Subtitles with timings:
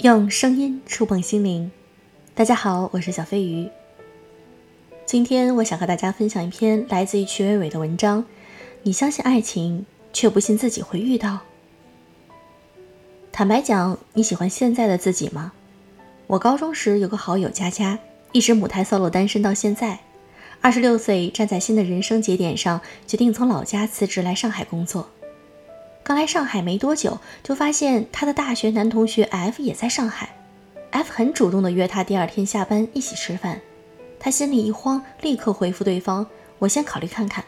[0.00, 1.72] 用声音触碰心灵。
[2.32, 3.68] 大家好，我是小飞鱼。
[5.04, 8.24] 今天我想和大家分享一篇来自于曲伟伟的文章。
[8.84, 11.40] 你相信爱情，却不信自己会遇到。
[13.32, 15.50] 坦白讲，你喜欢现在的自己吗？
[16.28, 17.98] 我高中时有个好友佳佳，
[18.30, 19.98] 一直母胎 solo 单身到现在。
[20.60, 25.10] 二十六岁，站在新的人生节点上，决定从老家辞职来上海工作。
[26.08, 30.30] 刚来上海没多久，就发现他的大学男同学 F 也在上海。
[30.90, 33.60] F 很主动地约他第二天下班一起吃饭。
[34.18, 36.26] 他心里一慌，立刻回复对方
[36.60, 37.44] ：“我先考虑看看。”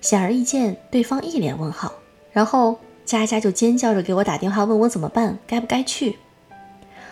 [0.00, 1.92] 显而易见，对方一脸问号。
[2.32, 6.16] 然后佳佳就尖叫着给我打电话，问我怎么办，该不该去。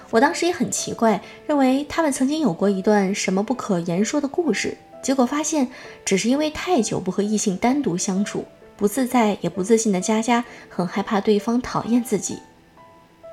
[0.08, 4.78] 我当时也很奇怪，认为他们曾经有过一段什么不可言说的故事。
[5.02, 5.70] 结果发现，
[6.02, 8.46] 只是因为太久不和异性单独相处。
[8.80, 12.38] 不自在也不自信的佳佳很害怕对方讨厌自己。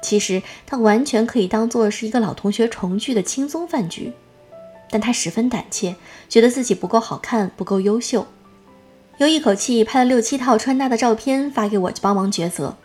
[0.04, 4.12] 其实她完全可以当做是一个老同学重聚的轻松饭局，
[4.92, 5.96] 但她十分胆怯，
[6.28, 8.28] 觉得自己不够好看，不够优秀，
[9.20, 12.76] 又一口气拍了六七套穿搭的照片发给我，帮忙抉择。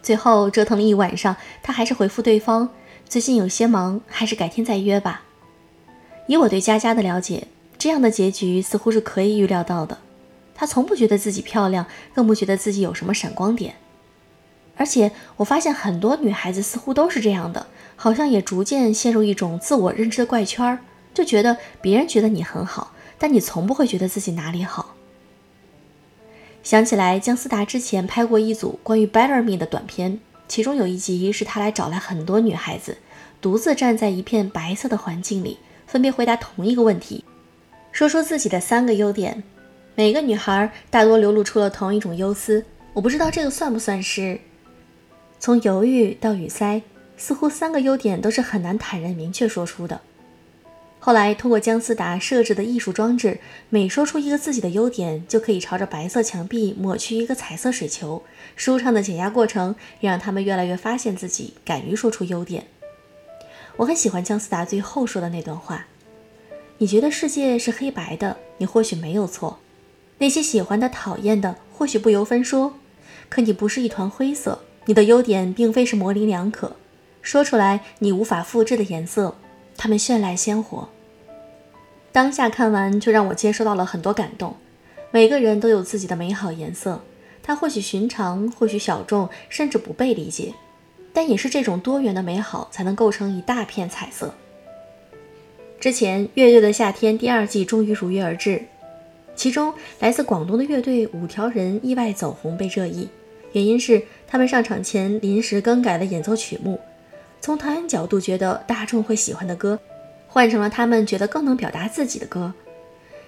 [0.00, 2.68] 最后折腾了一晚上，她还是回复对方
[3.08, 5.22] ：“最近有些忙，还是改天再约吧。”
[6.28, 9.98] 以我对佳佳的了解，这样的结局似乎是可以预料到的。
[10.56, 13.76] 她从不觉得自己漂亮，更不觉得自己有什么闪光点。
[14.78, 20.80] 而且我发现很多女孩子似乎都是这样的，好像也逐渐陷入一种自我认知的怪圈儿，
[21.14, 24.94] 就觉得别人觉得你很好，但你从不会觉得自己哪里好。
[26.62, 32.98] 想起来姜思达之前拍过一组关于 Better Me 的短片，其中有一集是他来找来很多女孩子，
[33.40, 37.24] 独自站在一片白色的环境里，分别回答同一个问题，
[37.92, 39.42] 说出自己的三个优点。
[39.98, 44.38] 每个女孩大多流露出了同一种忧思，我不知道这个算不算是
[45.38, 46.82] 从犹豫到语塞，
[47.16, 50.02] 似乎三个优点都是很难坦然明确说出的。
[50.98, 58.22] 后来通过姜思达设置的艺术装置，每说出一个自己的优点，就可以朝着白色墙壁抹去一个彩色水球。
[58.54, 62.66] 舒畅的减压过程，也让他们越来越发现自己敢于说出优点。
[63.76, 65.86] 我很喜欢姜思达最后说的那段话
[66.76, 69.60] ：“你觉得世界是黑白的，你或许没有错。”
[70.18, 72.74] 那些喜欢的、讨厌的，或许不由分说，
[73.28, 74.60] 可你不是一团灰色。
[74.86, 76.76] 你的优点并非是模棱两可，
[77.20, 79.36] 说出来你无法复制的颜色，
[79.76, 80.88] 它们绚烂鲜活。
[82.12, 84.56] 当下看完，就让我接收到了很多感动。
[85.10, 87.02] 每个人都有自己的美好颜色，
[87.42, 90.54] 它或许寻常，或许小众，甚至不被理解，
[91.12, 94.34] 但也是这种多元的美好，才能构成一大片彩色。
[95.80, 98.64] 之前，《乐队的夏天》第二季终于如约而至。
[99.36, 103.06] 其中来自广东的乐队五条人意外走红被热议，
[103.52, 106.80] 原因是他们上场前临时更改了演奏曲目，
[107.40, 109.78] 从导演角度觉得大众会喜欢的歌，
[110.26, 112.54] 换成了他们觉得更能表达自己的歌。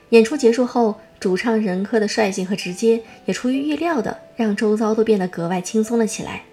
[0.08, 6.44] 演出结束后，主唱任科的率性和直接，也出于预料的让周遭都变得格外轻松了起来，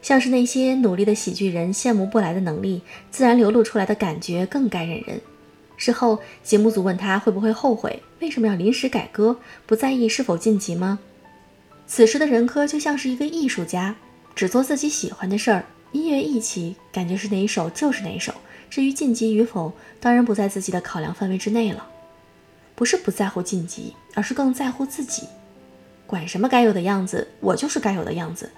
[0.00, 5.20] 像是那些努力的喜剧人羡慕不来的能力，自然流露出来的感觉更感染人。
[5.84, 11.00] 事后，节目组问他会不会后悔，为什么要临时改歌，不在意是否晋级吗？
[11.88, 13.96] 此时的任科就像是一个艺术家，
[14.32, 18.32] 只做自己喜欢的事儿，音乐一起，感觉是哪一首就是哪一首。
[18.70, 21.88] 至于晋级与否，当然不在自己的考量范围之内了。
[22.76, 25.24] 不是不在乎晋级，而是更在乎自己。
[26.06, 28.48] 管什么该有的样子，我就是该有的样子。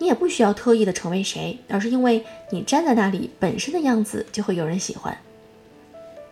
[0.00, 5.16] 你也不需要特意的成为谁，而是因为你站在那里本身的样子，就会有人喜欢。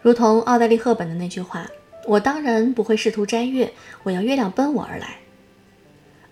[0.02, 1.66] 如同奥黛丽·赫本的那句话
[2.06, 5.18] ：“我当然不会试图摘月，我要月亮奔我而来。”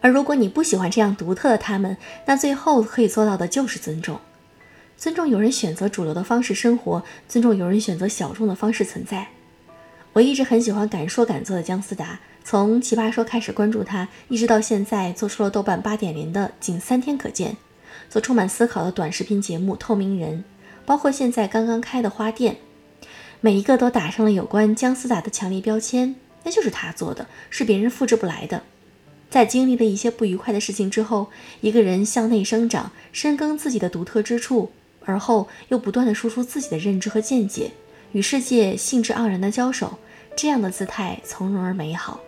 [0.02, 4.18] 而如果你不喜欢这样独特的他们，那最后可以做到的就是尊重，
[4.96, 9.28] 尊重有人选择主流的方式生活，尊重有人选择小众的方式存在。
[10.14, 17.52] 我一直很喜欢敢说敢做的姜思达，从《奇葩说》开始关注他，一直到现在做出了豆瓣八点零的《仅三天可见》，
[18.08, 20.38] 做充满思考的短视频节目《透明人》，
[20.84, 22.56] 包括现在刚刚开的花店。
[23.42, 26.14] 每一个都打上了有关姜思达的强烈标签，
[26.44, 28.62] 那就是他做的，是别人复制不来的。
[29.30, 31.28] 在经历了一些不愉快的事情之后，
[31.62, 34.70] 一个人向内生长，深耕自己的独特之处，
[35.06, 37.70] 而后又不断的输出自己的认知和见解，
[38.12, 39.98] 与世界兴致盎然的交手，
[40.36, 42.20] 这样的姿态从容而美好。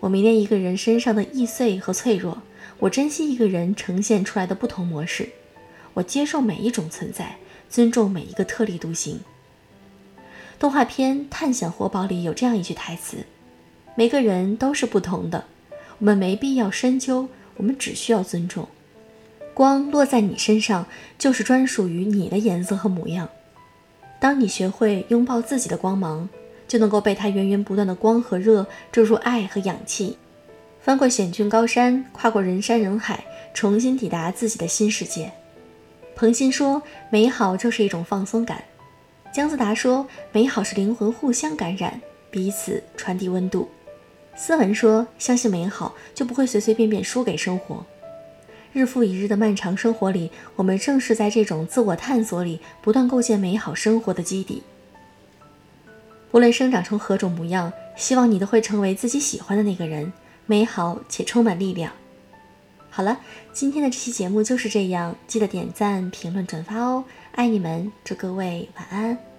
[0.00, 2.42] 我迷恋一个人身上的易碎和脆弱，
[2.80, 5.28] 我珍惜一个人呈现出来的不同模式，
[5.92, 7.36] 我接受每一种存在，
[7.70, 9.20] 尊重每一个特立独行。
[10.58, 13.26] 动画片《探险活宝》里有这样一句台词
[13.96, 15.44] ：“每个人都是不同的，
[15.98, 18.68] 我们没必要深究，我们只需要尊重。”
[19.52, 20.86] 光落在你身上，
[21.16, 23.28] 就是专属于你的颜色和模样。
[24.18, 26.28] 当你学会拥抱自己的光芒，
[26.66, 30.18] 就能够被它源源不断的光和热注入爱和氧气，
[30.80, 35.30] 翻过险峻高山，跨过人山人海，重新抵达自己的新世界。
[36.16, 38.64] 彭欣说：“美好就是一种放松感。”
[39.34, 42.00] 姜思达说：“美好是灵魂互相感染，
[42.30, 43.68] 彼此传递温度。”
[44.36, 47.84] 斯文说：“相信美好，就不会随随便便输给生活。”
[48.72, 54.62] 日复一日的漫长生活里，我们正是在这种自我探索里，不断构建美好生活的基底。
[56.30, 60.12] 无论生长成何种模样，希望你都会成为自己喜欢的那个人，
[60.46, 61.90] 美好且充满力量。
[62.96, 63.18] 好了，
[63.52, 69.33] 今天的这期节目就是这样，记得点赞、评论、转发哦，爱你们，祝各位晚安。